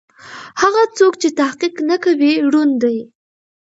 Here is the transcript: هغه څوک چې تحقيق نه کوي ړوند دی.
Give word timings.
هغه 0.61 0.83
څوک 0.97 1.13
چې 1.21 1.29
تحقيق 1.39 1.75
نه 1.89 1.97
کوي 2.03 2.33
ړوند 2.51 2.73
دی. 2.83 2.97